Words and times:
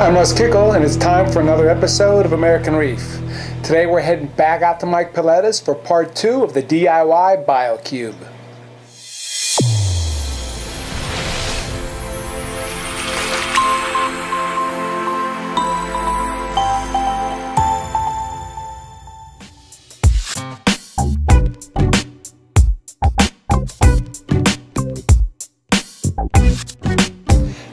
I'm 0.00 0.14
Russ 0.14 0.32
Kickle, 0.32 0.72
and 0.72 0.82
it's 0.82 0.96
time 0.96 1.30
for 1.30 1.42
another 1.42 1.68
episode 1.68 2.24
of 2.24 2.32
American 2.32 2.74
Reef. 2.74 3.20
Today 3.62 3.84
we're 3.84 4.00
heading 4.00 4.28
back 4.28 4.62
out 4.62 4.80
to 4.80 4.86
Mike 4.86 5.12
Piletta's 5.12 5.60
for 5.60 5.74
part 5.74 6.16
two 6.16 6.42
of 6.42 6.54
the 6.54 6.62
DIY 6.62 7.44
BioCube. 7.44 8.29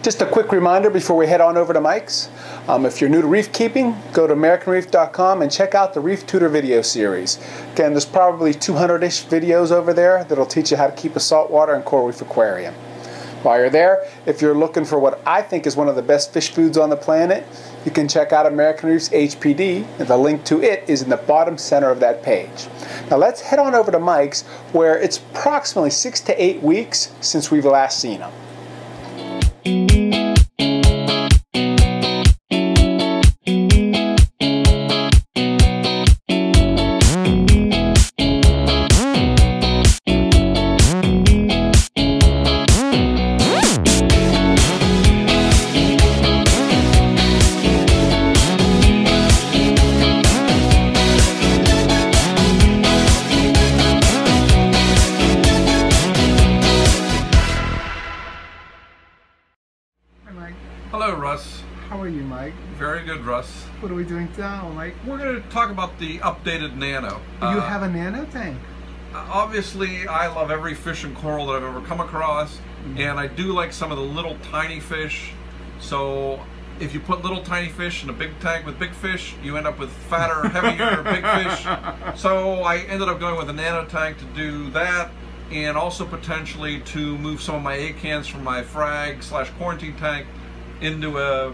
Just 0.07 0.21
a 0.21 0.25
quick 0.25 0.53
reminder 0.53 0.89
before 0.89 1.17
we 1.17 1.27
head 1.27 1.41
on 1.41 1.57
over 1.57 1.73
to 1.73 1.81
Mike's. 1.81 2.29
Um, 2.69 2.85
if 2.85 3.01
you're 3.01 3.09
new 3.09 3.19
to 3.19 3.27
reef 3.27 3.51
keeping, 3.51 3.93
go 4.13 4.25
to 4.25 4.33
AmericanReef.com 4.33 5.41
and 5.41 5.51
check 5.51 5.75
out 5.75 5.93
the 5.93 5.99
Reef 5.99 6.25
Tutor 6.25 6.47
video 6.47 6.81
series. 6.81 7.37
Again, 7.73 7.91
there's 7.91 8.05
probably 8.05 8.53
200-ish 8.53 9.25
videos 9.25 9.69
over 9.69 9.91
there 9.91 10.23
that'll 10.23 10.45
teach 10.45 10.71
you 10.71 10.77
how 10.77 10.87
to 10.87 10.95
keep 10.95 11.17
a 11.17 11.19
saltwater 11.19 11.73
and 11.73 11.83
coral 11.83 12.07
reef 12.07 12.21
aquarium. 12.21 12.73
While 13.43 13.59
you're 13.59 13.69
there, 13.69 14.09
if 14.25 14.41
you're 14.41 14.55
looking 14.55 14.85
for 14.85 14.97
what 14.97 15.21
I 15.27 15.41
think 15.41 15.67
is 15.67 15.75
one 15.75 15.89
of 15.89 15.97
the 15.97 16.01
best 16.01 16.31
fish 16.31 16.51
foods 16.51 16.77
on 16.77 16.89
the 16.89 16.95
planet, 16.95 17.45
you 17.83 17.91
can 17.91 18.07
check 18.07 18.31
out 18.31 18.45
American 18.45 18.87
Reef's 18.87 19.09
HPD, 19.09 19.85
and 19.99 20.07
the 20.07 20.17
link 20.17 20.45
to 20.45 20.63
it 20.63 20.85
is 20.87 21.01
in 21.01 21.09
the 21.09 21.17
bottom 21.17 21.57
center 21.57 21.89
of 21.89 21.99
that 21.99 22.23
page. 22.23 22.69
Now 23.11 23.17
let's 23.17 23.41
head 23.41 23.59
on 23.59 23.75
over 23.75 23.91
to 23.91 23.99
Mike's, 23.99 24.43
where 24.71 24.97
it's 24.97 25.17
approximately 25.17 25.89
six 25.89 26.21
to 26.21 26.41
eight 26.41 26.63
weeks 26.63 27.13
since 27.19 27.51
we've 27.51 27.65
last 27.65 27.99
seen 27.99 28.21
him. 28.21 28.31
Hi 29.67 30.26
What 63.79 63.91
are 63.91 63.95
we 63.95 64.03
doing 64.05 64.27
now 64.37 64.69
Mike? 64.69 64.95
We're 65.05 65.17
going 65.19 65.41
to 65.41 65.49
talk 65.49 65.69
about 65.69 65.99
the 65.99 66.17
updated 66.19 66.75
Nano. 66.75 67.21
Do 67.41 67.47
you 67.47 67.57
Uh, 67.59 67.61
have 67.61 67.83
a 67.83 67.89
nano 67.89 68.25
tank. 68.25 68.57
Obviously, 69.13 70.07
I 70.07 70.27
love 70.27 70.51
every 70.51 70.73
fish 70.73 71.03
and 71.03 71.15
coral 71.15 71.47
that 71.47 71.57
I've 71.57 71.63
ever 71.63 71.81
come 71.81 71.99
across, 71.99 72.59
and 72.97 73.19
I 73.19 73.27
do 73.27 73.53
like 73.53 73.73
some 73.73 73.91
of 73.91 73.97
the 73.97 74.03
little 74.03 74.37
tiny 74.51 74.79
fish. 74.79 75.31
So, 75.79 76.39
if 76.79 76.93
you 76.93 76.99
put 76.99 77.23
little 77.23 77.41
tiny 77.41 77.69
fish 77.69 78.03
in 78.03 78.09
a 78.09 78.13
big 78.13 78.37
tank 78.39 78.65
with 78.65 78.77
big 78.77 78.93
fish, 78.93 79.33
you 79.43 79.57
end 79.57 79.65
up 79.65 79.79
with 79.79 79.91
fatter, 80.09 80.47
heavier 80.49 81.01
big 81.03 81.23
fish. 81.23 81.65
So, 82.19 82.63
I 82.63 82.77
ended 82.89 83.09
up 83.09 83.19
going 83.19 83.37
with 83.37 83.49
a 83.49 83.53
nano 83.53 83.85
tank 83.85 84.17
to 84.19 84.25
do 84.35 84.69
that, 84.71 85.09
and 85.51 85.77
also 85.77 86.05
potentially 86.05 86.81
to 86.81 87.17
move 87.17 87.41
some 87.41 87.55
of 87.55 87.63
my 87.63 87.75
acans 87.75 88.27
from 88.27 88.43
my 88.43 88.61
frag 88.61 89.23
slash 89.23 89.49
quarantine 89.51 89.95
tank 89.97 90.27
into 90.81 91.17
a 91.17 91.53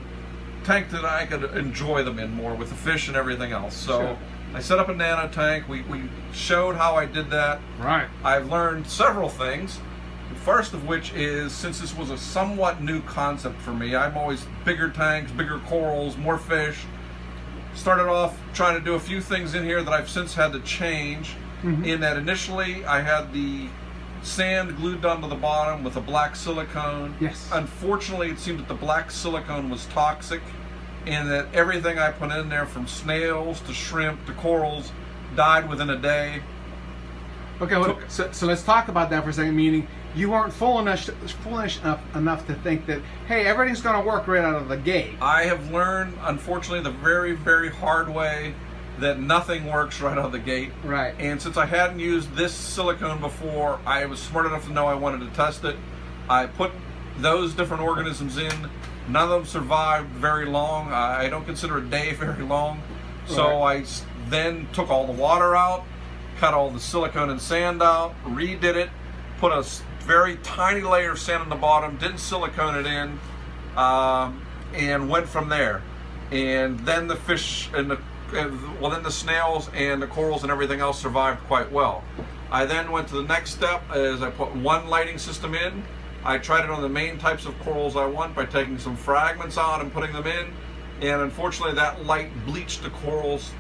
tank 0.64 0.90
that 0.92 1.06
I 1.06 1.26
could 1.26 1.44
enjoy 1.56 2.04
them 2.04 2.20
in 2.20 2.32
more 2.34 2.56
with 2.56 2.70
the 2.70 2.76
fish 2.76 3.08
and 3.08 3.18
everything 3.18 3.52
else. 3.52 3.76
So 3.76 4.00
Sure. 4.00 4.18
I 4.54 4.60
set 4.60 4.78
up 4.80 4.90
a 4.90 4.94
nano 4.94 5.28
tank. 5.30 5.68
We, 5.68 5.82
we 5.84 6.04
showed 6.32 6.76
how 6.76 6.96
I 6.96 7.06
did 7.06 7.30
that. 7.32 7.60
Right. 7.80 8.08
I've 8.24 8.50
learned 8.50 8.88
several 8.88 9.30
things. 9.30 9.80
The 10.30 10.36
First 10.36 10.74
of 10.74 10.88
which 10.88 11.12
is 11.14 11.52
since 11.52 11.80
this 11.80 11.96
was 11.96 12.10
a 12.12 12.18
somewhat 12.18 12.82
new 12.82 13.02
concept 13.02 13.60
for 13.62 13.74
me, 13.74 13.96
I'm 13.96 14.16
always 14.18 14.46
bigger 14.64 14.90
tanks, 14.90 15.32
bigger 15.32 15.60
corals, 15.68 16.18
more 16.18 16.38
fish. 16.38 16.86
Started 17.76 18.08
off 18.08 18.40
trying 18.54 18.78
to 18.78 18.84
do 18.84 18.94
a 18.94 19.00
few 19.00 19.22
things 19.22 19.56
in 19.56 19.64
here 19.64 19.82
that 19.82 19.92
I've 19.92 20.10
since 20.10 20.36
had 20.36 20.54
to 20.54 20.60
change. 20.60 21.36
Mm-hmm. 21.64 21.86
In 21.86 22.02
that 22.02 22.18
initially 22.18 22.86
I 22.86 23.02
had 23.02 23.34
the 23.34 23.68
sand 24.24 24.76
glued 24.78 25.02
down 25.02 25.22
to 25.22 25.28
the 25.28 25.36
bottom 25.36 25.84
with 25.84 25.96
a 25.96 26.02
black 26.02 26.36
silicone. 26.36 27.16
Yes. 27.20 27.50
Unfortunately, 27.52 28.30
it 28.30 28.40
seemed 28.40 28.60
that 28.60 28.68
the 28.68 28.74
black 28.74 29.12
silicone 29.12 29.70
was 29.70 29.86
toxic 29.88 30.42
and 31.06 31.30
that 31.30 31.48
everything 31.54 32.00
I 32.00 32.12
put 32.12 32.32
in 32.32 32.50
there 32.50 32.66
from 32.66 32.88
snails 32.88 33.60
to 33.62 33.74
shrimp 33.74 34.26
to 34.26 34.34
corals 34.34 34.92
died 35.36 35.70
within 35.70 35.90
a 35.90 35.98
day. 35.98 36.42
Okay, 37.62 37.78
well, 37.78 38.00
so, 38.08 38.32
so 38.32 38.48
let's 38.48 38.64
talk 38.64 38.88
about 38.88 39.10
that 39.12 39.24
for 39.24 39.30
a 39.30 39.34
second. 39.34 39.56
Meaning, 39.56 39.88
you 40.16 40.32
weren't 40.32 40.54
foolish, 40.54 41.06
foolish 41.44 41.80
enough, 41.82 42.02
enough 42.16 42.48
to 42.48 42.56
think 42.56 42.86
that 42.88 43.02
hey, 43.28 43.46
everything's 43.46 43.82
going 43.82 44.02
to 44.02 44.08
work 44.08 44.28
right 44.28 44.44
out 44.44 44.56
of 44.56 44.68
the 44.68 44.78
gate. 44.78 45.16
I 45.22 45.44
have 45.44 45.72
learned, 45.72 46.18
unfortunately, 46.22 46.84
the 46.84 46.98
very, 46.98 47.34
very 47.34 47.70
hard 47.70 48.10
way 48.10 48.56
that 49.00 49.20
nothing 49.20 49.66
works 49.66 50.02
right 50.02 50.18
out 50.18 50.26
of 50.26 50.32
the 50.32 50.40
gate. 50.40 50.72
Right. 50.84 51.16
And 51.20 51.42
since 51.42 51.58
I 51.58 51.66
hadn't 51.66 52.00
used 52.00 52.36
this 52.36 52.54
silicone 52.54 53.20
before, 53.20 53.80
I 53.86 54.06
was 54.06 54.22
smart 54.22 54.46
enough 54.46 54.66
to 54.68 54.74
know 54.74 54.86
I 54.86 54.94
wanted 54.94 55.22
to 55.22 55.36
test 55.36 55.64
it. 55.64 55.76
I 56.30 56.46
put 56.46 56.72
those 57.18 57.54
different 57.54 57.84
organisms 57.84 58.38
in. 58.38 58.70
None 59.08 59.24
of 59.24 59.30
them 59.30 59.46
survived 59.46 60.10
very 60.10 60.46
long. 60.46 60.92
I 60.92 61.28
don't 61.30 61.46
consider 61.46 61.78
a 61.78 61.86
day 61.86 62.14
very 62.14 62.44
long. 62.44 62.82
So 63.26 63.64
I 63.64 63.86
then 64.30 64.68
took 64.74 64.90
all 64.90 65.06
the 65.08 65.14
water 65.14 65.56
out, 65.56 65.86
cut 66.38 66.54
all 66.54 66.70
the 66.70 66.80
silicone 66.80 67.30
and 67.30 67.42
sand 67.42 67.82
out, 67.82 68.14
redid 68.26 68.76
it, 68.76 68.90
put 69.40 69.52
a 69.52 69.66
very 70.02 70.38
tiny 70.38 70.82
layer 70.82 71.12
of 71.12 71.20
sand 71.20 71.42
on 71.42 71.50
the 71.50 71.56
bottom, 71.56 71.98
didn't 71.98 72.18
silicone 72.18 72.76
it 72.76 72.86
in, 72.86 73.20
um, 73.78 74.46
and 74.74 75.10
went 75.10 75.28
from 75.28 75.50
there. 75.50 75.82
And 76.32 76.80
then 76.82 77.08
the 77.08 77.16
fish 77.16 77.70
and 77.74 77.90
the 77.90 78.00
well, 78.34 78.92
then 78.92 79.04
the 79.04 79.12
snails 79.12 79.70
and 79.74 80.02
the 80.02 80.08
corals 80.08 80.44
and 80.44 80.52
everything 80.52 80.80
else 80.80 81.02
survived 81.02 81.44
quite 81.46 81.72
well. 81.72 82.04
I 82.52 82.66
then 82.66 82.92
went 82.92 83.08
to 83.10 83.16
the 83.16 83.24
next 83.24 83.52
step 83.52 83.84
as 83.92 84.22
I 84.22 84.30
put 84.30 84.56
one 84.56 84.88
lighting 84.88 85.18
system 85.18 85.56
in. 85.56 85.84
I 86.24 86.38
tried 86.38 86.64
it 86.64 86.70
on 86.70 86.82
the 86.82 86.90
main 86.90 87.18
types 87.18 87.46
of 87.46 87.58
corals 87.60 87.96
I 87.96 88.06
want 88.06 88.36
by 88.36 88.46
taking 88.46 88.78
some 88.78 88.96
fragments 88.96 89.58
out 89.58 89.82
and 89.82 89.92
putting 89.92 90.14
them 90.14 90.28
in. 90.28 90.54
And 91.02 91.22
unfortunately, 91.22 91.76
that 91.76 92.06
light 92.06 92.30
bleached 92.46 92.84
the 92.84 92.92
corals 92.92 93.52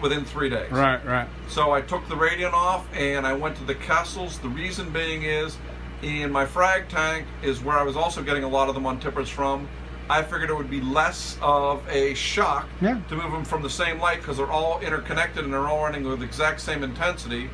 within 0.00 0.24
three 0.24 0.48
days. 0.48 0.70
Right, 0.72 1.04
right. 1.06 1.28
So 1.48 1.70
I 1.70 1.80
took 1.80 2.08
the 2.08 2.16
Radion 2.16 2.52
off 2.52 2.86
and 2.94 3.26
I 3.26 3.34
went 3.34 3.56
to 3.56 3.64
the 3.64 3.74
Kessils. 3.74 4.40
The 4.42 4.48
reason 4.48 4.90
being 4.90 5.22
is 5.22 5.56
in 6.02 6.32
my 6.32 6.44
frag 6.44 6.88
tank 6.88 7.26
is 7.42 7.62
where 7.62 7.78
I 7.78 7.82
was 7.82 7.96
also 7.96 8.22
getting 8.22 8.42
a 8.42 8.48
lot 8.48 8.68
of 8.68 8.74
the 8.74 8.80
Montiporas 8.80 9.28
from. 9.28 9.68
I 10.12 10.22
figured 10.22 10.50
it 10.50 10.54
would 10.56 10.68
be 10.68 10.82
less 10.82 11.38
of 11.40 11.82
a 11.88 12.12
shock 12.12 12.68
Yeah. 12.82 12.98
to 13.08 13.16
move 13.16 13.32
them 13.32 13.44
from 13.46 13.62
the 13.62 13.70
same 13.70 13.98
light 13.98 14.18
because 14.18 14.36
they're 14.36 14.50
all 14.50 14.78
interconnected 14.80 15.42
and 15.42 15.50
they're 15.50 15.66
all 15.68 15.82
running 15.84 16.04
with 16.04 16.18
the 16.18 16.26
exact 16.26 16.60
same 16.60 16.82
intensity. 16.84 17.48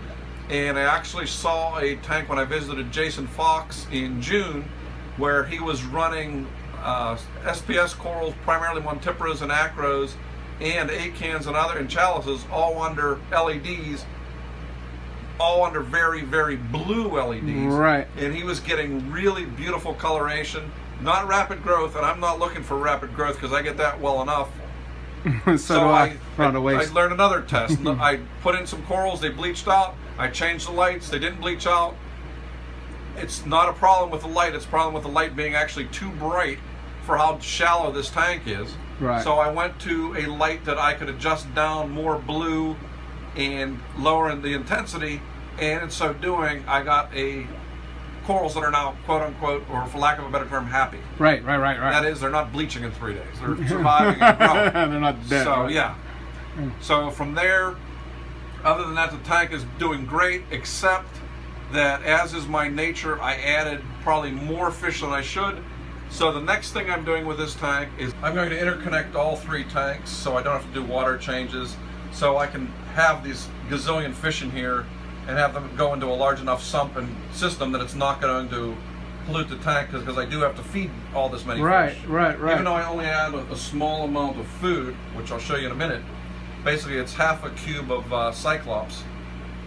And 0.51 0.77
I 0.77 0.83
actually 0.83 1.29
saw 1.29 1.79
a 1.79 1.95
tank 1.97 2.29
when 2.29 2.37
I 2.37 2.45
visited 2.45 2.91
Jason 2.91 3.29
Fox 3.29 3.87
in 3.93 4.21
June 4.21 4.69
where 5.19 5.45
he 5.45 5.61
was 5.61 5.85
running 5.85 6.49
uh, 6.83 7.17
SPS 7.45 7.97
corals, 7.97 8.35
primarily 8.43 8.81
Montiporas 8.83 9.41
and 9.43 9.53
Acros, 9.53 10.15
and 10.61 10.91
acans 10.91 11.47
and 11.47 11.55
other 11.57 11.79
and 11.79 11.89
chalices 11.89 12.45
all 12.51 12.83
under 12.83 13.21
LEDs, 13.31 14.05
all 15.39 15.65
under 15.65 15.81
very, 15.81 16.23
very 16.23 16.57
blue 16.57 17.09
LEDs. 17.09 17.75
Right. 17.75 18.07
And 18.17 18.35
he 18.35 18.43
was 18.43 18.61
getting 18.61 19.11
really 19.11 19.45
beautiful 19.45 19.95
coloration, 19.95 20.71
not 21.01 21.29
rapid 21.29 21.63
growth, 21.63 21.97
and 21.97 22.05
I'm 22.05 22.21
not 22.21 22.39
looking 22.39 22.63
for 22.63 22.77
rapid 22.77 23.15
growth 23.15 23.37
because 23.37 23.53
I 23.53 23.63
get 23.63 23.77
that 23.77 24.01
well 24.01 24.23
enough. 24.23 24.51
so, 25.57 25.81
do 25.81 25.81
I. 25.81 26.17
A 26.39 26.43
I 26.43 26.59
waste. 26.59 26.95
learned 26.95 27.13
another 27.13 27.43
test. 27.43 27.79
I 27.87 28.21
put 28.43 28.55
in 28.55 28.67
some 28.67 28.85
corals, 28.87 29.21
they 29.21 29.31
bleached 29.31 29.69
out. 29.69 29.95
I 30.17 30.29
changed 30.29 30.67
the 30.69 30.73
lights, 30.73 31.09
they 31.09 31.19
didn't 31.19 31.41
bleach 31.41 31.67
out. 31.67 31.95
It's 33.17 33.45
not 33.45 33.69
a 33.69 33.73
problem 33.73 34.11
with 34.11 34.23
the 34.23 34.29
light, 34.29 34.55
it's 34.55 34.65
a 34.65 34.69
problem 34.69 34.95
with 34.95 35.03
the 35.03 35.09
light 35.09 35.35
being 35.35 35.55
actually 35.55 35.87
too 35.87 36.11
bright 36.13 36.59
for 37.05 37.17
how 37.17 37.39
shallow 37.41 37.91
this 37.91 38.11
tank 38.11 38.43
is. 38.47 38.75
Right. 39.01 39.23
So 39.23 39.35
I 39.35 39.51
went 39.51 39.79
to 39.81 40.15
a 40.17 40.27
light 40.27 40.65
that 40.65 40.79
I 40.79 40.95
could 40.95 41.09
adjust 41.09 41.53
down 41.55 41.91
more 41.91 42.19
blue 42.19 42.77
and 43.37 43.81
lowering 43.99 44.43
the 44.43 44.55
intensity, 44.55 45.21
and 45.59 45.85
in 45.85 45.91
so 45.91 46.13
doing, 46.13 46.65
I 46.67 46.83
got 46.83 47.15
a 47.15 47.47
corals 48.25 48.55
that 48.55 48.63
are 48.63 48.71
now 48.71 48.95
quote 49.07 49.23
unquote, 49.23 49.69
or 49.71 49.87
for 49.87 49.99
lack 49.99 50.19
of 50.19 50.27
a 50.27 50.31
better 50.31 50.47
term, 50.47 50.67
happy. 50.67 50.99
right, 51.19 51.43
right, 51.45 51.57
right, 51.57 51.81
right. 51.81 51.93
That 51.93 52.05
is, 52.05 52.21
they're 52.21 52.31
not 52.31 52.53
bleaching 52.53 52.85
in 52.85 52.91
three 52.93 53.15
days. 53.15 53.25
They're 53.41 53.57
surviving 53.69 54.21
and 54.21 54.39
growing. 54.39 54.73
They're 54.91 55.01
not 55.01 55.29
dead. 55.29 55.45
So 55.45 55.63
right? 55.63 55.73
yeah. 55.73 55.95
So 56.81 57.11
from 57.11 57.35
there, 57.35 57.77
other 58.65 58.85
than 58.85 58.95
that, 58.97 59.13
the 59.13 59.19
tank 59.19 59.53
is 59.53 59.65
doing 59.79 60.05
great. 60.05 60.43
Except 60.51 61.09
that, 61.73 62.03
as 62.03 62.35
is 62.35 62.47
my 62.47 62.69
nature, 62.69 63.21
I 63.21 63.37
added 63.37 63.81
probably 64.03 64.31
more 64.31 64.71
fish 64.71 65.01
than 65.01 65.11
I 65.11 65.23
should, 65.23 65.63
So 66.11 66.33
the 66.33 66.41
next 66.41 66.73
thing 66.73 66.91
I'm 66.91 67.05
doing 67.05 67.27
with 67.27 67.39
this 67.39 67.55
tank 67.55 67.91
is 67.99 68.15
I'm 68.23 68.35
going 68.35 68.51
to 68.51 68.57
interconnect 68.57 69.15
all 69.15 69.37
three 69.37 69.65
tanks 69.65 70.11
so 70.11 70.37
I 70.37 70.43
don't 70.43 70.55
have 70.55 70.67
to 70.67 70.81
do 70.81 70.83
water 70.83 71.19
changes. 71.19 71.77
So 72.13 72.39
I 72.39 72.47
can 72.47 72.67
have 72.95 73.23
these 73.23 73.49
gazillion 73.69 74.15
fish 74.15 74.43
in 74.43 74.51
here 74.51 74.87
and 75.27 75.37
have 75.37 75.55
them 75.55 75.71
go 75.77 75.93
into 75.93 76.07
a 76.07 76.15
large 76.15 76.41
enough 76.41 76.63
sump 76.63 76.97
and 76.97 77.15
system 77.33 77.73
that 77.73 77.83
it's 77.83 77.95
not 77.95 78.21
going 78.21 78.49
to 78.49 78.77
pollute 79.27 79.49
the 79.49 79.59
tank 79.59 79.91
because 79.93 80.17
I 80.17 80.25
do 80.25 80.41
have 80.41 80.57
to 80.57 80.63
feed 80.63 80.91
all 81.15 81.29
this 81.29 81.45
many 81.45 81.61
right, 81.61 81.93
fish. 81.93 82.05
Right, 82.07 82.29
right, 82.29 82.41
right. 82.41 82.53
Even 82.55 82.65
though 82.65 82.73
I 82.73 82.89
only 82.89 83.05
add 83.05 83.35
a, 83.35 83.53
a, 83.53 83.57
small 83.57 84.05
amount 84.05 84.41
of 84.41 84.47
food, 84.47 84.95
which 85.15 85.31
I'll 85.31 85.39
show 85.39 85.57
you 85.57 85.67
in 85.67 85.73
a 85.73 85.77
minute, 85.77 86.03
basically 86.65 86.97
it's 86.97 87.13
half 87.13 87.45
a 87.45 87.51
cube 87.51 87.93
of 87.93 88.11
uh, 88.11 88.33
Cyclops 88.33 89.03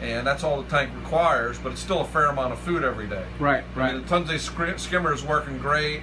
and 0.01 0.25
that's 0.25 0.43
all 0.43 0.61
the 0.61 0.69
tank 0.69 0.89
requires, 0.95 1.59
but 1.59 1.71
it's 1.71 1.81
still 1.81 2.01
a 2.01 2.05
fair 2.05 2.25
amount 2.27 2.51
of 2.51 2.59
food 2.59 2.83
every 2.83 3.07
day. 3.07 3.23
Right, 3.39 3.63
right. 3.75 3.91
I 3.91 3.93
mean, 3.93 4.01
the 4.01 4.07
Tunze 4.07 4.79
skimmer 4.79 5.13
is 5.13 5.23
working 5.23 5.59
great. 5.59 6.01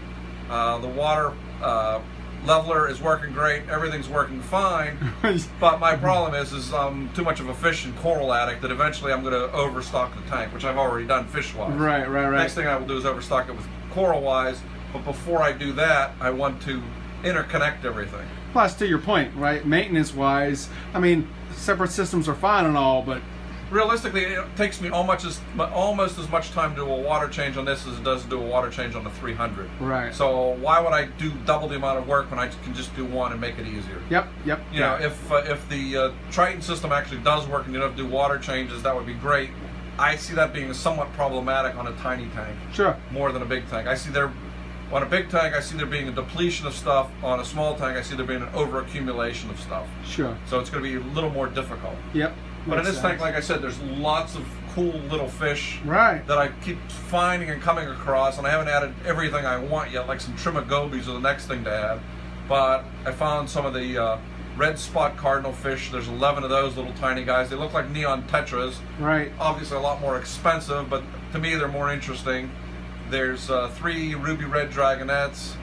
Uh, 0.49 0.79
the 0.79 0.88
water 0.88 1.34
uh, 1.61 2.00
leveler 2.44 2.88
is 2.88 3.00
working 3.00 3.32
great. 3.32 3.69
Everything's 3.69 4.08
working 4.08 4.40
fine. 4.40 4.96
but 5.61 5.81
my 5.81 5.96
problem 5.96 6.35
is, 6.35 6.52
is 6.52 6.73
I'm 6.73 7.12
too 7.14 7.23
much 7.23 7.40
of 7.40 7.49
a 7.49 7.55
fish 7.55 7.85
and 7.85 7.96
coral 7.96 8.32
addict 8.32 8.62
that 8.62 8.70
eventually 8.70 9.12
I'm 9.12 9.23
going 9.23 9.35
to 9.35 9.52
overstock 9.52 10.14
the 10.14 10.29
tank, 10.31 10.52
which 10.52 10.64
I've 10.64 10.79
already 10.79 11.06
done 11.06 11.26
fish-wise. 11.26 11.75
Right, 11.75 12.08
right, 12.08 12.29
right. 12.29 12.38
Next 12.38 12.55
thing 12.55 12.67
I 12.67 12.76
will 12.76 12.87
do 12.87 12.96
is 12.96 13.05
overstock 13.05 13.49
it 13.49 13.56
with 13.56 13.67
coral-wise. 13.90 14.61
But 14.93 15.05
before 15.05 15.43
I 15.43 15.52
do 15.52 15.73
that, 15.75 16.12
I 16.20 16.31
want 16.31 16.62
to 16.62 16.82
interconnect 17.23 17.85
everything. 17.85 18.26
Plus, 18.52 18.75
to 18.76 18.87
your 18.87 18.99
point, 18.99 19.34
right? 19.37 19.67
Maintenance-wise, 19.67 20.69
I 20.94 21.00
mean, 21.00 21.29
separate 21.52 21.91
systems 21.91 22.29
are 22.29 22.34
fine 22.34 22.64
and 22.64 22.76
all, 22.76 23.02
but 23.02 23.20
realistically, 23.70 24.25
it 24.25 24.56
takes 24.56 24.81
me 24.81 24.88
almost 24.88 25.25
as 25.25 25.41
almost 25.59 26.19
as 26.19 26.29
much 26.31 26.50
time 26.50 26.70
to 26.75 26.85
do 26.85 26.91
a 26.91 27.00
water 27.00 27.29
change 27.29 27.56
on 27.56 27.65
this 27.65 27.87
as 27.87 27.99
it 27.99 28.05
does 28.05 28.23
to 28.25 28.29
do 28.29 28.41
a 28.41 28.47
water 28.47 28.70
change 28.70 28.94
on 28.94 29.05
the 29.05 29.11
300. 29.11 29.69
Right. 29.81 30.15
So 30.15 30.55
why 30.56 30.81
would 30.81 30.93
I 30.93 31.06
do 31.06 31.32
double 31.44 31.69
the 31.69 31.76
amount 31.76 31.99
of 31.99 32.09
work 32.09 32.31
when 32.31 32.38
I 32.38 32.49
can 32.49 32.75
just 32.75 32.94
do 32.97 33.05
one 33.05 33.32
and 33.32 33.41
make 33.41 33.59
it 33.59 33.67
easier? 33.67 34.03
Yep. 34.11 34.29
Yep. 34.47 34.61
You 34.73 34.81
know, 34.81 34.97
if 34.97 35.32
uh, 35.32 35.37
if 35.47 35.69
the 35.69 35.97
uh, 35.97 36.12
Triton 36.31 36.62
system 36.62 36.93
actually 36.93 37.20
does 37.20 37.47
work 37.47 37.65
and 37.65 37.75
you 37.75 37.81
don't 37.81 37.91
have 37.91 37.97
to 37.97 38.03
do 38.05 38.09
water 38.09 38.38
changes, 38.38 38.82
that 38.82 38.94
would 38.94 39.06
be 39.06 39.15
great. 39.15 39.50
I 39.99 40.15
see 40.15 40.35
that 40.35 40.53
being 40.53 40.73
somewhat 40.75 41.12
problematic 41.15 41.75
on 41.75 41.88
a 41.88 41.93
tiny 41.97 42.29
tank. 42.29 42.56
Sure. 42.73 42.97
More 43.11 43.32
than 43.32 43.43
a 43.43 43.47
big 43.47 43.69
tank. 43.69 43.88
I 43.88 43.94
see 43.94 44.11
there 44.11 44.32
on 44.91 45.03
a 45.03 45.06
big 45.06 45.29
tank, 45.29 45.55
I 45.55 45.61
see 45.61 45.76
there 45.76 45.87
being 45.87 46.09
a 46.09 46.12
depletion 46.12 46.67
of 46.67 46.75
stuff. 46.75 47.11
On 47.23 47.41
a 47.41 47.44
small 47.44 47.76
tank, 47.76 47.97
I 47.97 48.03
see 48.03 48.17
there 48.17 48.25
being 48.25 48.43
an 48.43 48.49
overaccumulation 48.49 49.50
of 49.50 49.61
stuff. 49.61 49.87
Sure. 50.06 50.37
So 50.47 50.61
it's 50.61 50.70
going 50.70 50.82
to 50.82 50.88
be 50.88 50.97
a 50.97 51.12
little 51.12 51.31
more 51.31 51.47
difficult. 51.47 51.97
Yep. 52.15 52.35
But 52.69 52.79
in 52.79 52.85
this 52.85 53.00
tank, 53.00 53.20
like 53.20 53.35
I 53.35 53.41
said, 53.41 53.62
there's 53.62 53.81
lots 53.81 54.35
of 54.35 54.47
cool 54.75 54.93
little 55.11 55.29
fish 55.29 55.81
right. 55.85 56.25
that 56.26 56.38
I 56.38 56.49
keep 56.62 56.79
finding 56.91 57.50
and 57.50 57.61
coming 57.61 57.88
across, 57.88 58.38
and 58.38 58.47
I 58.47 58.50
haven't 58.50 58.69
added 58.69 58.94
everything 59.06 59.44
I 59.44 59.59
want 59.59 59.91
yet, 59.91 60.06
like 60.06 60.20
some 60.20 60.35
trimma 60.35 60.69
gobies 60.69 61.09
are 61.09 61.12
the 61.12 61.20
next 61.20 61.47
thing 61.47 61.65
to 61.65 61.73
add. 61.73 62.00
But 62.49 62.85
I 63.05 63.12
found 63.12 63.50
some 63.50 63.67
of 63.67 63.75
the 63.75 64.03
uh, 64.03 64.19
red 64.56 64.79
spot 64.79 65.17
cardinal 65.17 65.53
fish. 65.53 65.91
There's 65.91 66.09
11 66.09 66.44
of 66.44 66.50
those 66.50 66.76
little 66.76 66.93
tiny 66.94 67.25
guys. 67.25 67.49
They 67.49 67.56
look 67.56 67.73
like 67.73 67.91
neon 67.91 68.25
tetras. 68.25 68.76
Right. 68.99 69.32
Obviously 69.38 69.76
a 69.76 69.81
lot 69.81 70.00
more 70.00 70.19
expensive, 70.19 70.91
but 70.91 71.05
to 71.32 71.38
me 71.38 71.55
they're 71.55 71.69
more 71.69 71.93
interesting. 71.93 72.50
There's 73.11 73.50
uh, 73.50 73.69
three 73.70 74.15
ruby 74.15 74.44
red 74.44 74.70
dragonets. 74.70 75.55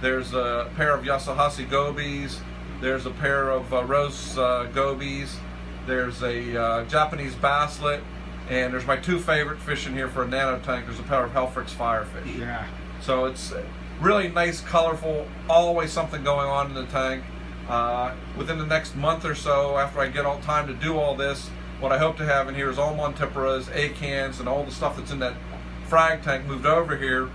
There's 0.00 0.32
a 0.34 0.70
pair 0.76 0.94
of 0.94 1.04
Yasuhasi 1.04 1.68
gobies. 1.68 2.40
There's 2.80 3.06
a 3.06 3.10
pair 3.10 3.50
of 3.50 3.72
uh, 3.72 3.84
rose 3.84 4.38
uh, 4.38 4.70
gobies. 4.72 5.36
There's 5.86 6.22
a 6.22 6.60
uh, 6.60 6.84
Japanese 6.84 7.34
basslet, 7.34 8.02
and 8.48 8.72
there's 8.72 8.86
my 8.86 8.96
two 8.96 9.18
favorite 9.18 9.58
fish 9.58 9.86
in 9.86 9.94
here 9.94 10.08
for 10.08 10.22
a 10.22 10.28
nano 10.28 10.58
tank. 10.60 10.86
There's 10.86 11.00
a 11.00 11.04
pair 11.04 11.24
of 11.24 11.32
Helfrich's 11.32 11.74
firefish. 11.74 12.38
Yeah. 12.38 12.66
So 13.00 13.26
it's 13.26 13.52
really 14.00 14.28
nice, 14.28 14.60
colorful, 14.60 15.26
always 15.48 15.92
something 15.92 16.24
going 16.24 16.48
on 16.48 16.68
in 16.68 16.74
the 16.74 16.86
tank. 16.86 17.24
Uh, 17.68 18.14
within 18.36 18.58
the 18.58 18.66
next 18.66 18.94
month 18.94 19.24
or 19.24 19.34
so, 19.34 19.78
after 19.78 20.00
I 20.00 20.08
get 20.08 20.26
all 20.26 20.38
time 20.40 20.66
to 20.66 20.74
do 20.74 20.98
all 20.98 21.14
this, 21.14 21.48
what 21.80 21.92
I 21.92 21.98
hope 21.98 22.16
to 22.18 22.24
have 22.24 22.48
in 22.48 22.54
here 22.54 22.70
is 22.70 22.78
all 22.78 22.94
Montiporas, 22.94 23.74
acans, 23.74 24.40
and 24.40 24.48
all 24.48 24.64
the 24.64 24.70
stuff 24.70 24.96
that's 24.96 25.10
in 25.10 25.18
that 25.20 25.34
frag 25.86 26.22
tank 26.22 26.46
moved 26.46 26.66
over 26.66 26.96
here 26.96 27.28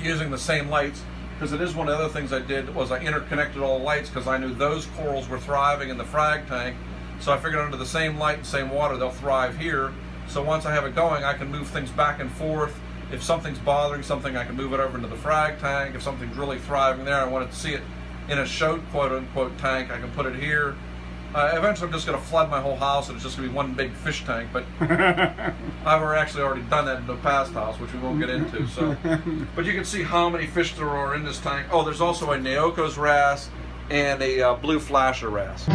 using 0.00 0.30
the 0.30 0.38
same 0.38 0.68
lights 0.68 1.02
because 1.34 1.52
it 1.52 1.60
is 1.60 1.74
one 1.74 1.88
of 1.88 1.98
the 1.98 2.04
other 2.04 2.12
things 2.12 2.32
I 2.32 2.40
did 2.40 2.74
was 2.74 2.90
I 2.90 3.00
interconnected 3.00 3.60
all 3.60 3.78
the 3.78 3.84
lights 3.84 4.08
because 4.08 4.26
I 4.26 4.38
knew 4.38 4.54
those 4.54 4.86
corals 4.96 5.28
were 5.28 5.38
thriving 5.38 5.88
in 5.88 5.98
the 5.98 6.04
frag 6.04 6.46
tank 6.46 6.76
so 7.24 7.32
I 7.32 7.38
figured 7.38 7.62
under 7.62 7.78
the 7.78 7.86
same 7.86 8.18
light 8.18 8.36
and 8.36 8.46
same 8.46 8.68
water, 8.68 8.98
they'll 8.98 9.08
thrive 9.08 9.56
here. 9.56 9.94
So 10.28 10.42
once 10.42 10.66
I 10.66 10.74
have 10.74 10.84
it 10.84 10.94
going, 10.94 11.24
I 11.24 11.32
can 11.32 11.50
move 11.50 11.68
things 11.68 11.90
back 11.90 12.20
and 12.20 12.30
forth. 12.30 12.78
If 13.10 13.22
something's 13.22 13.58
bothering 13.58 14.02
something, 14.02 14.36
I 14.36 14.44
can 14.44 14.54
move 14.54 14.74
it 14.74 14.80
over 14.80 14.98
into 14.98 15.08
the 15.08 15.16
frag 15.16 15.58
tank. 15.58 15.94
If 15.94 16.02
something's 16.02 16.36
really 16.36 16.58
thriving 16.58 17.06
there, 17.06 17.16
I 17.16 17.24
want 17.24 17.50
to 17.50 17.56
see 17.56 17.72
it 17.72 17.80
in 18.28 18.40
a 18.40 18.46
shoat 18.46 18.82
quote 18.90 19.10
unquote 19.12 19.56
tank, 19.56 19.90
I 19.90 19.98
can 19.98 20.10
put 20.10 20.26
it 20.26 20.34
here. 20.34 20.76
Uh, 21.34 21.52
eventually, 21.54 21.86
I'm 21.86 21.92
just 21.94 22.06
going 22.06 22.18
to 22.18 22.24
flood 22.24 22.50
my 22.50 22.60
whole 22.60 22.76
house, 22.76 23.08
and 23.08 23.16
it's 23.16 23.24
just 23.24 23.38
going 23.38 23.48
to 23.48 23.52
be 23.52 23.56
one 23.56 23.72
big 23.72 23.92
fish 23.92 24.22
tank. 24.24 24.50
But 24.52 24.66
I've 24.80 26.02
actually 26.02 26.42
already 26.42 26.62
done 26.62 26.84
that 26.84 26.98
in 26.98 27.06
the 27.06 27.16
past 27.16 27.54
house, 27.54 27.80
which 27.80 27.92
we 27.94 28.00
won't 28.00 28.20
get 28.20 28.28
into. 28.28 28.68
So, 28.68 28.96
but 29.56 29.64
you 29.64 29.72
can 29.72 29.86
see 29.86 30.02
how 30.02 30.28
many 30.28 30.46
fish 30.46 30.74
there 30.74 30.90
are 30.90 31.14
in 31.14 31.24
this 31.24 31.40
tank. 31.40 31.68
Oh, 31.72 31.84
there's 31.84 32.02
also 32.02 32.32
a 32.32 32.36
Naoko's 32.36 32.98
wrasse 32.98 33.48
and 33.88 34.22
a 34.22 34.42
uh, 34.42 34.54
blue 34.54 34.78
flasher 34.78 35.30
wrasse. 35.30 35.66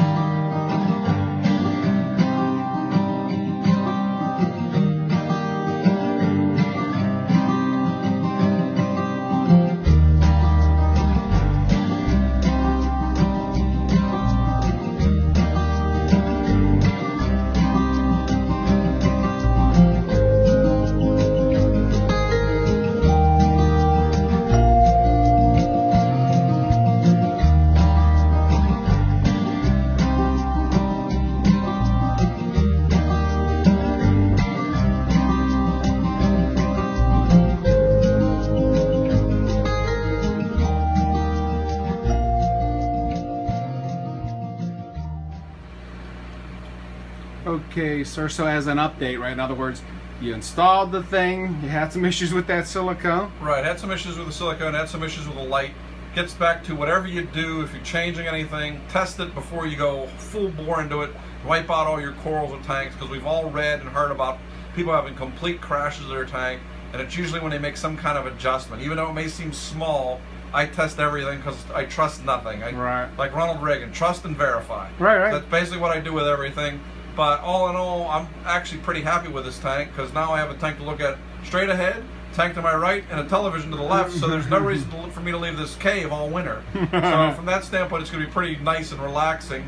Okay, 47.49 48.03
sir, 48.03 48.29
so 48.29 48.45
as 48.45 48.67
an 48.67 48.77
update, 48.77 49.19
right? 49.19 49.31
In 49.31 49.39
other 49.39 49.55
words, 49.55 49.81
you 50.21 50.35
installed 50.35 50.91
the 50.91 51.01
thing, 51.01 51.57
you 51.63 51.69
had 51.69 51.91
some 51.91 52.05
issues 52.11 52.31
with 52.31 52.45
that 52.45 52.67
silicone. 52.67 53.31
Right, 53.41 53.65
had 53.65 53.79
some 53.79 53.89
issues 53.89 54.19
with 54.19 54.27
the 54.27 54.33
silicone, 54.33 54.75
had 54.75 54.87
some 54.87 55.01
issues 55.01 55.25
with 55.25 55.35
the 55.35 55.43
light. 55.43 55.71
Gets 56.13 56.35
back 56.35 56.63
to 56.65 56.75
whatever 56.75 57.07
you 57.07 57.23
do, 57.23 57.63
if 57.63 57.73
you're 57.73 57.83
changing 57.83 58.27
anything, 58.27 58.79
test 58.89 59.19
it 59.19 59.33
before 59.33 59.65
you 59.65 59.77
go 59.77 60.05
full 60.19 60.49
bore 60.49 60.79
into 60.79 61.01
it. 61.01 61.09
Wipe 61.43 61.71
out 61.71 61.87
all 61.87 61.99
your 61.99 62.13
corals 62.13 62.51
and 62.51 62.63
tanks, 62.65 62.93
because 62.93 63.09
we've 63.09 63.25
all 63.25 63.49
read 63.49 63.79
and 63.79 63.89
heard 63.89 64.11
about 64.11 64.37
people 64.75 64.93
having 64.93 65.15
complete 65.15 65.59
crashes 65.59 66.03
of 66.03 66.11
their 66.11 66.25
tank, 66.25 66.61
and 66.93 67.01
it's 67.01 67.17
usually 67.17 67.39
when 67.39 67.49
they 67.49 67.57
make 67.57 67.77
some 67.77 67.97
kind 67.97 68.15
of 68.15 68.27
adjustment. 68.27 68.83
Even 68.83 68.97
though 68.97 69.09
it 69.09 69.13
may 69.13 69.27
seem 69.27 69.51
small, 69.51 70.21
I 70.53 70.67
test 70.67 70.99
everything 70.99 71.37
because 71.37 71.57
I 71.73 71.85
trust 71.85 72.23
nothing. 72.23 72.61
I, 72.61 72.73
right. 72.73 73.17
Like 73.17 73.33
Ronald 73.33 73.63
Reagan, 73.63 73.91
trust 73.91 74.25
and 74.25 74.37
verify. 74.37 74.87
Right, 74.99 75.17
right. 75.17 75.31
That's 75.31 75.45
basically 75.47 75.79
what 75.79 75.97
I 75.97 75.99
do 75.99 76.13
with 76.13 76.27
everything. 76.27 76.79
But 77.19 77.41
all 77.41 77.69
in 77.69 77.75
all, 77.75 78.07
I'm 78.09 78.29
actually 78.45 78.79
pretty 78.79 79.01
happy 79.01 79.27
with 79.27 79.43
this 79.43 79.59
tank 79.59 79.91
because 79.91 80.13
now 80.13 80.31
I 80.31 80.37
have 80.39 80.51
a 80.51 80.53
tank 80.53 80.77
to 80.77 80.85
look 80.85 81.01
at 81.01 81.17
straight 81.43 81.67
ahead, 81.67 82.01
tank 82.31 82.53
to 82.53 82.61
my 82.61 82.73
right, 82.73 83.03
and 83.11 83.19
a 83.19 83.25
television 83.25 83.71
to 83.71 83.75
the 83.75 83.83
left. 83.83 84.13
So 84.13 84.29
there's 84.29 84.47
no 84.47 84.57
reason 84.65 84.89
to, 84.91 85.11
for 85.11 85.19
me 85.19 85.31
to 85.31 85.37
leave 85.37 85.57
this 85.57 85.75
cave 85.75 86.13
all 86.13 86.29
winter. 86.29 86.63
so 86.73 87.33
from 87.35 87.45
that 87.45 87.65
standpoint, 87.65 88.03
it's 88.03 88.09
going 88.09 88.23
to 88.23 88.27
be 88.27 88.31
pretty 88.31 88.55
nice 88.63 88.93
and 88.93 89.01
relaxing. 89.01 89.67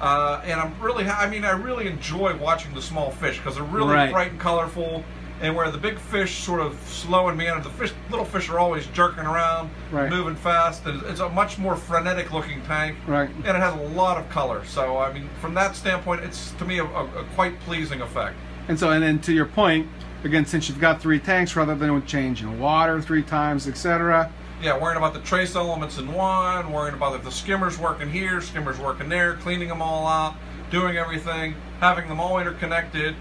Uh, 0.00 0.40
and 0.46 0.58
I'm 0.58 0.72
really, 0.80 1.06
I 1.06 1.28
mean, 1.28 1.44
I 1.44 1.50
really 1.50 1.86
enjoy 1.86 2.34
watching 2.34 2.72
the 2.72 2.80
small 2.80 3.10
fish 3.10 3.36
because 3.36 3.56
they're 3.56 3.64
really 3.64 3.92
right. 3.92 4.10
bright 4.10 4.30
and 4.30 4.40
colorful. 4.40 5.04
And 5.40 5.54
where 5.54 5.70
the 5.70 5.78
big 5.78 5.98
fish 5.98 6.44
sort 6.44 6.60
of 6.60 6.78
slow 6.88 7.28
and 7.28 7.36
meander, 7.36 7.62
the 7.62 7.70
fish, 7.70 7.92
little 8.10 8.24
fish 8.24 8.48
are 8.48 8.58
always 8.58 8.86
jerking 8.88 9.24
around, 9.24 9.70
right. 9.90 10.08
moving 10.08 10.34
fast. 10.34 10.86
And 10.86 11.02
it's 11.02 11.20
a 11.20 11.28
much 11.28 11.58
more 11.58 11.76
frenetic 11.76 12.32
looking 12.32 12.62
tank, 12.62 12.96
right. 13.06 13.28
and 13.28 13.46
it 13.46 13.56
has 13.56 13.74
a 13.74 13.88
lot 13.94 14.16
of 14.16 14.28
color. 14.30 14.64
So 14.64 14.96
I 14.98 15.12
mean, 15.12 15.28
from 15.40 15.54
that 15.54 15.76
standpoint, 15.76 16.22
it's 16.22 16.52
to 16.52 16.64
me 16.64 16.78
a, 16.78 16.84
a, 16.84 17.04
a 17.04 17.24
quite 17.34 17.58
pleasing 17.60 18.00
effect. 18.00 18.36
And 18.68 18.78
so, 18.78 18.90
and 18.90 19.02
then 19.02 19.20
to 19.20 19.32
your 19.32 19.46
point, 19.46 19.86
again, 20.24 20.46
since 20.46 20.68
you've 20.68 20.80
got 20.80 21.00
three 21.00 21.20
tanks, 21.20 21.54
rather 21.56 21.74
than 21.74 22.04
changing 22.06 22.58
water 22.58 23.00
three 23.00 23.22
times, 23.22 23.68
etc. 23.68 24.32
Yeah, 24.62 24.80
worrying 24.80 24.96
about 24.96 25.12
the 25.12 25.20
trace 25.20 25.54
elements 25.54 25.98
in 25.98 26.12
one, 26.12 26.72
worrying 26.72 26.94
about 26.94 27.14
if 27.14 27.24
the 27.24 27.30
skimmer's 27.30 27.78
working 27.78 28.08
here, 28.08 28.40
skimmer's 28.40 28.78
working 28.78 29.08
there, 29.08 29.34
cleaning 29.34 29.68
them 29.68 29.82
all 29.82 30.06
out, 30.06 30.34
doing 30.70 30.96
everything, 30.96 31.54
having 31.80 32.08
them 32.08 32.20
all 32.20 32.38
interconnected. 32.38 33.14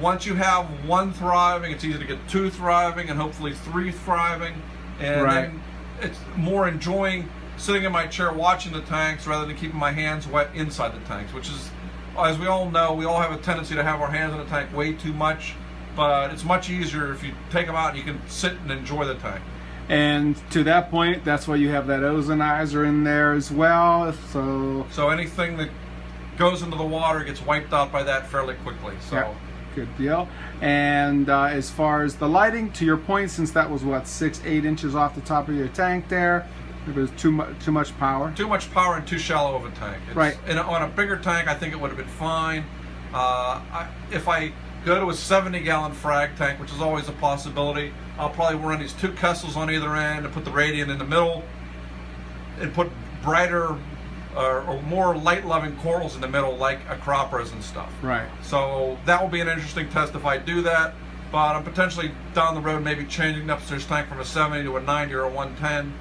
Once 0.00 0.24
you 0.24 0.34
have 0.34 0.66
one 0.86 1.12
thriving, 1.12 1.70
it's 1.70 1.84
easy 1.84 1.98
to 1.98 2.06
get 2.06 2.18
two 2.28 2.48
thriving 2.48 3.10
and 3.10 3.18
hopefully 3.18 3.52
three 3.52 3.92
thriving. 3.92 4.54
And 4.98 5.22
right. 5.22 5.34
then 5.42 5.62
it's 6.00 6.18
more 6.36 6.66
enjoying 6.68 7.28
sitting 7.58 7.84
in 7.84 7.92
my 7.92 8.06
chair 8.06 8.32
watching 8.32 8.72
the 8.72 8.80
tanks 8.82 9.26
rather 9.26 9.44
than 9.46 9.56
keeping 9.56 9.78
my 9.78 9.92
hands 9.92 10.26
wet 10.26 10.48
inside 10.54 10.94
the 10.94 11.06
tanks, 11.06 11.34
which 11.34 11.48
is, 11.48 11.70
as 12.18 12.38
we 12.38 12.46
all 12.46 12.70
know, 12.70 12.94
we 12.94 13.04
all 13.04 13.20
have 13.20 13.32
a 13.32 13.36
tendency 13.36 13.74
to 13.74 13.82
have 13.82 14.00
our 14.00 14.10
hands 14.10 14.32
in 14.32 14.38
the 14.38 14.46
tank 14.46 14.74
way 14.74 14.94
too 14.94 15.12
much. 15.12 15.54
But 15.94 16.32
it's 16.32 16.44
much 16.44 16.70
easier 16.70 17.12
if 17.12 17.22
you 17.22 17.34
take 17.50 17.66
them 17.66 17.76
out 17.76 17.90
and 17.90 17.98
you 17.98 18.04
can 18.04 18.20
sit 18.28 18.52
and 18.52 18.70
enjoy 18.70 19.04
the 19.04 19.16
tank. 19.16 19.42
And 19.90 20.40
to 20.52 20.64
that 20.64 20.90
point, 20.90 21.24
that's 21.24 21.46
why 21.48 21.56
you 21.56 21.68
have 21.70 21.88
that 21.88 22.00
ozonizer 22.00 22.86
in 22.86 23.04
there 23.04 23.32
as 23.32 23.50
well. 23.50 24.14
So 24.32 24.86
so 24.92 25.10
anything 25.10 25.56
that 25.58 25.68
goes 26.38 26.62
into 26.62 26.76
the 26.76 26.84
water 26.84 27.22
gets 27.24 27.42
wiped 27.42 27.72
out 27.72 27.92
by 27.92 28.04
that 28.04 28.28
fairly 28.28 28.54
quickly. 28.54 28.94
So. 29.00 29.16
Yeah. 29.16 29.34
Good 29.74 29.96
deal. 29.96 30.28
And 30.60 31.28
uh, 31.28 31.44
as 31.44 31.70
far 31.70 32.02
as 32.02 32.16
the 32.16 32.28
lighting, 32.28 32.72
to 32.72 32.84
your 32.84 32.96
point, 32.96 33.30
since 33.30 33.50
that 33.52 33.70
was 33.70 33.84
what 33.84 34.06
six, 34.06 34.40
eight 34.44 34.64
inches 34.64 34.94
off 34.94 35.14
the 35.14 35.20
top 35.20 35.48
of 35.48 35.54
your 35.54 35.68
tank 35.68 36.08
there, 36.08 36.48
it 36.88 36.94
was 36.94 37.10
too 37.12 37.30
much, 37.30 37.64
too 37.64 37.72
much 37.72 37.96
power. 37.98 38.32
Too 38.34 38.48
much 38.48 38.70
power 38.72 38.96
and 38.96 39.06
too 39.06 39.18
shallow 39.18 39.56
of 39.56 39.64
a 39.64 39.70
tank. 39.76 40.02
It's, 40.08 40.16
right. 40.16 40.36
In 40.48 40.58
a, 40.58 40.62
on 40.62 40.82
a 40.82 40.88
bigger 40.88 41.16
tank, 41.16 41.48
I 41.48 41.54
think 41.54 41.72
it 41.72 41.80
would 41.80 41.88
have 41.88 41.98
been 41.98 42.06
fine. 42.06 42.64
Uh, 43.12 43.60
I, 43.72 43.88
if 44.10 44.28
I 44.28 44.52
go 44.84 44.98
to 44.98 45.10
a 45.10 45.14
70 45.14 45.60
gallon 45.60 45.92
frag 45.92 46.36
tank, 46.36 46.58
which 46.58 46.72
is 46.72 46.80
always 46.80 47.08
a 47.08 47.12
possibility, 47.12 47.92
I'll 48.18 48.30
probably 48.30 48.58
run 48.58 48.80
these 48.80 48.92
two 48.94 49.12
Kessils 49.12 49.56
on 49.56 49.70
either 49.70 49.94
end 49.94 50.24
and 50.24 50.34
put 50.34 50.44
the 50.44 50.50
Radion 50.50 50.90
in 50.90 50.98
the 50.98 51.04
middle 51.04 51.44
and 52.58 52.72
put 52.72 52.90
brighter 53.22 53.76
or, 54.36 54.62
or 54.62 54.82
more 54.82 55.16
light-loving 55.16 55.76
corals 55.76 56.14
in 56.14 56.20
the 56.20 56.28
middle 56.28 56.56
like 56.56 56.80
acroporas 56.88 57.52
and 57.52 57.62
stuff. 57.62 57.92
Right. 58.02 58.28
So 58.42 58.98
that 59.06 59.20
will 59.20 59.28
be 59.28 59.40
an 59.40 59.48
interesting 59.48 59.88
test 59.90 60.14
if 60.14 60.24
I 60.24 60.38
do 60.38 60.62
that. 60.62 60.94
But 61.32 61.54
I'm 61.54 61.62
potentially 61.62 62.10
down 62.34 62.54
the 62.54 62.60
road 62.60 62.82
maybe 62.82 63.04
changing 63.04 63.46
the 63.46 63.54
upstairs 63.54 63.86
tank 63.86 64.08
from 64.08 64.18
a 64.20 64.24
70 64.24 64.64
to 64.64 64.76
a 64.76 64.80
90 64.80 65.14
or 65.14 65.22
a 65.22 65.28
110 65.28 65.92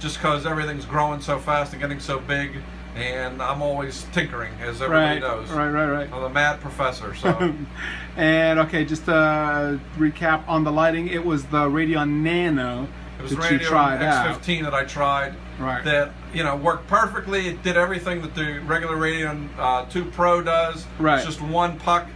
just 0.00 0.16
because 0.16 0.46
everything's 0.46 0.86
growing 0.86 1.20
so 1.20 1.38
fast 1.38 1.72
and 1.72 1.82
getting 1.82 2.00
so 2.00 2.18
big 2.20 2.52
and 2.98 3.40
I'm 3.40 3.62
always 3.62 4.04
tinkering, 4.12 4.52
as 4.60 4.82
everybody 4.82 5.20
right, 5.20 5.20
knows. 5.20 5.50
Right, 5.50 5.68
right, 5.68 5.86
right. 5.86 6.12
I'm 6.12 6.24
a 6.24 6.28
mad 6.28 6.60
professor. 6.60 7.14
So. 7.14 7.54
and 8.16 8.58
okay, 8.60 8.84
just 8.84 9.04
to 9.04 9.80
recap 9.96 10.46
on 10.48 10.64
the 10.64 10.72
lighting, 10.72 11.08
it 11.08 11.24
was 11.24 11.44
the 11.44 11.68
Radion 11.68 12.22
Nano 12.22 12.88
it 13.18 13.22
was 13.22 13.36
that 13.36 13.60
tried 13.60 14.00
X15 14.00 14.58
out. 14.58 14.64
that 14.64 14.74
I 14.74 14.84
tried. 14.84 15.34
Right. 15.58 15.84
That 15.84 16.12
you 16.32 16.44
know 16.44 16.56
worked 16.56 16.86
perfectly. 16.86 17.48
It 17.48 17.62
did 17.62 17.76
everything 17.76 18.22
that 18.22 18.34
the 18.34 18.60
regular 18.60 18.96
Radion 18.96 19.50
uh, 19.58 19.86
2 19.86 20.06
Pro 20.06 20.42
does. 20.42 20.86
Right. 20.98 21.16
It's 21.16 21.26
just 21.26 21.40
one 21.40 21.78
puck. 21.80 22.06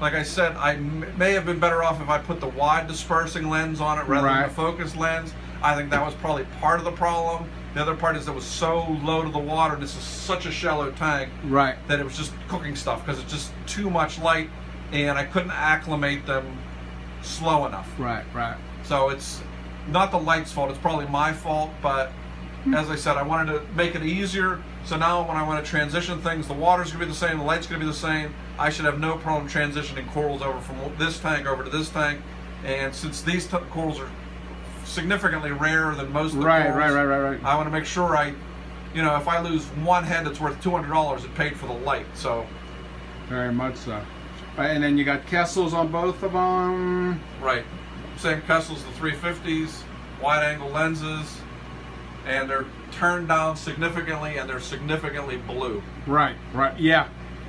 Like 0.00 0.14
I 0.14 0.22
said, 0.22 0.56
I 0.56 0.76
may 0.76 1.32
have 1.32 1.46
been 1.46 1.58
better 1.58 1.82
off 1.82 2.00
if 2.00 2.08
I 2.08 2.18
put 2.18 2.40
the 2.40 2.48
wide 2.48 2.88
dispersing 2.88 3.48
lens 3.48 3.80
on 3.80 3.98
it 3.98 4.06
rather 4.06 4.26
right. 4.26 4.40
than 4.40 4.48
the 4.48 4.54
focus 4.54 4.96
lens. 4.96 5.32
I 5.62 5.76
think 5.76 5.90
that 5.90 6.04
was 6.04 6.14
probably 6.14 6.44
part 6.60 6.78
of 6.78 6.84
the 6.84 6.92
problem. 6.92 7.48
The 7.74 7.80
other 7.80 7.94
part 7.94 8.16
is 8.16 8.28
it 8.28 8.34
was 8.34 8.44
so 8.44 8.98
low 9.02 9.22
to 9.22 9.30
the 9.30 9.38
water. 9.38 9.76
This 9.76 9.96
is 9.96 10.02
such 10.02 10.44
a 10.46 10.50
shallow 10.50 10.90
tank. 10.92 11.30
Right. 11.44 11.76
That 11.88 12.00
it 12.00 12.04
was 12.04 12.16
just 12.16 12.32
cooking 12.48 12.76
stuff 12.76 13.04
because 13.04 13.20
it's 13.20 13.32
just 13.32 13.52
too 13.66 13.88
much 13.88 14.18
light, 14.18 14.50
and 14.92 15.16
I 15.16 15.24
couldn't 15.24 15.52
acclimate 15.52 16.26
them 16.26 16.58
slow 17.22 17.66
enough. 17.66 17.88
Right. 17.98 18.24
Right. 18.34 18.56
So 18.84 19.08
it's 19.08 19.40
not 19.88 20.10
the 20.10 20.18
light's 20.18 20.52
fault. 20.52 20.70
It's 20.70 20.78
probably 20.78 21.06
my 21.06 21.32
fault, 21.32 21.70
but 21.82 22.10
hmm. 22.64 22.74
as 22.74 22.90
I 22.90 22.96
said, 22.96 23.16
I 23.16 23.22
wanted 23.22 23.52
to 23.52 23.74
make 23.74 23.94
it 23.94 24.02
easier. 24.02 24.62
So 24.84 24.96
now 24.96 25.26
when 25.26 25.36
I 25.36 25.46
want 25.46 25.64
to 25.64 25.70
transition 25.70 26.20
things, 26.20 26.48
the 26.48 26.54
water's 26.54 26.88
going 26.88 27.00
to 27.00 27.06
be 27.06 27.12
the 27.12 27.18
same, 27.18 27.38
the 27.38 27.44
light's 27.44 27.66
going 27.66 27.80
to 27.80 27.86
be 27.86 27.90
the 27.90 27.96
same. 27.96 28.34
I 28.58 28.70
should 28.70 28.84
have 28.84 28.98
no 28.98 29.16
problem 29.16 29.48
transitioning 29.48 30.10
corals 30.12 30.42
over 30.42 30.60
from 30.60 30.78
this 30.98 31.18
tank 31.18 31.46
over 31.46 31.64
to 31.64 31.70
this 31.70 31.88
tank. 31.88 32.20
And 32.64 32.94
since 32.94 33.22
these 33.22 33.46
corals 33.46 33.98
are 33.98 34.10
significantly 34.84 35.52
rarer 35.52 35.94
than 35.94 36.12
most 36.12 36.34
of 36.34 36.40
the 36.40 36.46
right, 36.46 36.62
corals, 36.62 36.76
right, 36.76 36.92
right, 36.92 37.04
right, 37.04 37.30
right. 37.30 37.44
I 37.44 37.56
want 37.56 37.66
to 37.66 37.72
make 37.72 37.84
sure 37.84 38.16
I, 38.16 38.34
you 38.94 39.02
know, 39.02 39.16
if 39.16 39.26
I 39.28 39.40
lose 39.40 39.64
one 39.66 40.04
head 40.04 40.26
that's 40.26 40.40
worth 40.40 40.62
$200, 40.62 41.24
it 41.24 41.34
paid 41.34 41.56
for 41.56 41.66
the 41.66 41.72
light. 41.72 42.06
So 42.14 42.46
very 43.28 43.52
much 43.52 43.76
so. 43.76 44.02
Right, 44.56 44.70
and 44.70 44.84
then 44.84 44.98
you 44.98 45.04
got 45.04 45.26
Kessils 45.26 45.72
on 45.72 45.90
both 45.90 46.22
of 46.22 46.32
them. 46.32 47.20
Right. 47.40 47.64
Same 48.22 48.40
Kessils, 48.42 48.84
the 48.84 49.00
350s, 49.00 49.82
wide 50.22 50.44
angle 50.44 50.68
lenses, 50.68 51.40
and 52.24 52.48
they're 52.48 52.66
turned 52.92 53.26
down 53.26 53.56
significantly 53.56 54.36
and 54.36 54.48
they're 54.48 54.60
significantly 54.60 55.38
blue. 55.38 55.82
Right, 56.06 56.36
right, 56.54 56.78
yeah. 56.78 57.08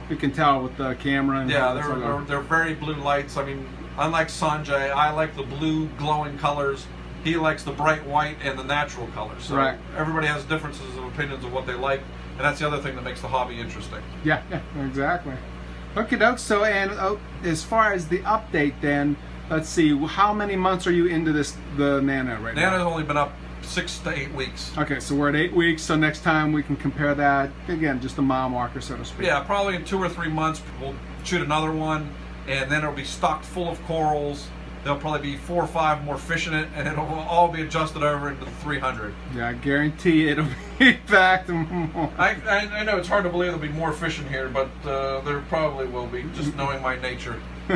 You 0.10 0.16
can 0.16 0.32
tell 0.32 0.64
with 0.64 0.76
the 0.78 0.96
camera. 0.96 1.46
yeah, 1.48 1.76
they're, 1.76 1.96
they're, 2.00 2.22
they're 2.22 2.40
very 2.40 2.74
blue 2.74 2.96
lights. 2.96 3.38
I 3.38 3.46
mean, 3.46 3.70
unlike 4.00 4.30
Sanjay, 4.30 4.92
I 4.92 5.12
like 5.12 5.36
the 5.36 5.44
blue 5.44 5.90
glowing 6.00 6.40
colors. 6.40 6.88
He 7.24 7.36
likes 7.36 7.62
the 7.62 7.72
bright 7.72 8.04
white 8.08 8.38
and 8.42 8.58
the 8.58 8.64
natural 8.64 9.06
colors. 9.10 9.44
So 9.44 9.56
right. 9.56 9.78
everybody 9.96 10.26
has 10.26 10.44
differences 10.44 10.98
of 10.98 11.04
opinions 11.04 11.46
of 11.46 11.54
what 11.54 11.68
they 11.68 11.76
like, 11.76 12.02
and 12.32 12.40
that's 12.40 12.58
the 12.60 12.66
other 12.66 12.82
thing 12.82 12.96
that 12.96 13.04
makes 13.04 13.22
the 13.22 13.28
hobby 13.28 13.60
interesting. 13.60 14.02
Yeah, 14.24 14.42
yeah, 14.50 14.62
exactly. 14.88 15.36
Okay, 15.96 16.16
doke. 16.16 16.40
So, 16.40 16.64
and 16.64 16.90
oh, 16.94 17.20
as 17.44 17.64
far 17.64 17.94
as 17.94 18.08
the 18.08 18.20
update, 18.22 18.74
then 18.82 19.16
let's 19.54 19.70
see, 19.70 19.96
how 20.08 20.34
many 20.34 20.56
months 20.56 20.88
are 20.88 20.92
you 20.92 21.06
into 21.06 21.32
this 21.32 21.56
the 21.78 22.02
Nano 22.02 22.40
right 22.42 22.56
now? 22.56 22.72
Nano's 22.72 22.92
only 22.92 23.04
been 23.04 23.18
up 23.18 23.34
six 23.62 24.00
to 24.00 24.12
eight 24.12 24.34
weeks. 24.34 24.76
Okay, 24.78 25.00
so 25.00 25.16
we're 25.16 25.30
at 25.30 25.36
eight 25.36 25.54
weeks. 25.54 25.84
So 25.84 25.96
next 25.96 26.24
time 26.24 26.52
we 26.52 26.64
can 26.64 26.76
compare 26.76 27.14
that 27.16 27.52
again, 27.68 28.02
just 28.02 28.18
a 28.18 28.22
mile 28.22 28.50
marker, 28.50 28.82
so 28.82 28.98
to 28.98 29.06
speak. 29.06 29.28
Yeah, 29.28 29.40
probably 29.42 29.76
in 29.76 29.86
two 29.86 30.00
or 30.00 30.10
three 30.10 30.30
months 30.30 30.62
we'll 30.82 30.96
shoot 31.24 31.42
another 31.42 31.72
one, 31.72 32.10
and 32.48 32.70
then 32.70 32.80
it'll 32.80 32.96
be 32.96 33.06
stocked 33.06 33.46
full 33.46 33.70
of 33.70 33.82
corals. 33.84 34.48
There'll 34.84 35.00
probably 35.00 35.22
be 35.22 35.38
four 35.38 35.64
or 35.64 35.68
five 35.68 36.04
more 36.04 36.18
fish 36.18 36.46
in 36.48 36.54
it, 36.54 36.68
and 36.76 36.90
it'll 36.90 37.06
all 37.06 37.48
be 37.48 37.62
adjusted 37.62 38.04
over 38.04 38.30
into 38.30 38.44
the 38.44 38.52
300. 38.52 39.14
Yeah, 39.34 39.48
I 39.48 39.54
guarantee 39.54 40.28
it'll 40.28 40.48
be 40.80 40.98
back 41.10 41.46
to 41.46 41.54
more. 41.54 42.12
I, 42.18 42.36
I, 42.46 42.80
I 42.80 42.84
know 42.84 42.98
it's 42.98 43.08
hard 43.08 43.24
to 43.24 43.30
believe 43.30 43.52
there'll 43.52 43.66
be 43.66 43.70
more 43.70 43.94
fish 43.94 44.20
in 44.20 44.28
here, 44.28 44.50
but 44.50 44.70
uh, 44.84 45.22
there 45.22 45.40
probably 45.48 45.88
will 45.88 46.08
be, 46.08 46.26
just 46.34 46.54
knowing 46.58 46.82
my 46.82 46.98
nature. 47.00 47.40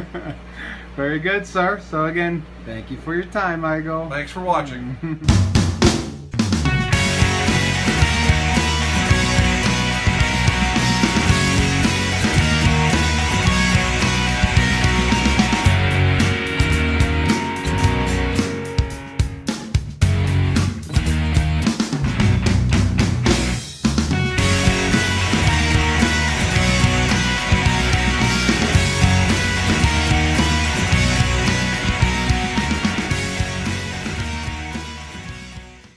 Very 0.98 1.20
good, 1.20 1.46
sir. 1.46 1.80
So 1.80 2.06
again, 2.06 2.44
thank 2.66 2.89
you 2.89 2.98
for 2.98 3.13
your 3.13 3.25
time, 3.25 3.62
Michael. 3.62 4.10
Thanks 4.10 4.32
for 4.32 4.42
watching. 4.42 4.98